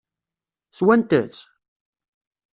[0.77, 1.37] Swant-tt?